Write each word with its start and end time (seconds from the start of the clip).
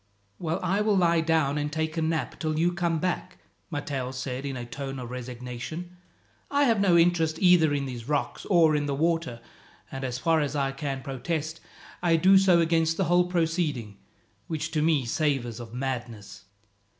"Well, 0.39 0.59
I 0.63 0.81
will 0.81 0.97
lie 0.97 1.21
down 1.21 1.59
and 1.59 1.71
take 1.71 1.95
a 1.95 2.01
nap 2.01 2.39
till 2.39 2.57
you 2.57 2.71
come 2.71 2.97
back," 2.97 3.37
Matteo 3.69 4.09
said 4.09 4.47
in 4.47 4.57
a 4.57 4.65
tone 4.65 4.97
of 4.97 5.11
resignation. 5.11 5.95
"I 6.49 6.63
have 6.63 6.81
no 6.81 6.97
interest 6.97 7.37
either 7.37 7.71
in 7.71 7.85
these 7.85 8.09
rocks 8.09 8.43
or 8.47 8.75
in 8.75 8.87
the 8.87 8.95
water; 8.95 9.41
and 9.91 10.03
as 10.03 10.17
far 10.17 10.41
as 10.41 10.55
I 10.55 10.71
can 10.71 11.03
protest, 11.03 11.59
I 12.01 12.15
do 12.15 12.39
so 12.39 12.59
against 12.61 12.97
the 12.97 13.03
whole 13.03 13.27
proceeding, 13.27 13.99
which 14.47 14.71
to 14.71 14.81
me 14.81 15.05
savours 15.05 15.59
of 15.59 15.71
madness." 15.71 16.45